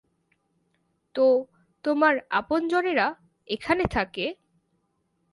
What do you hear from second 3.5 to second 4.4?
এখানে থাকে?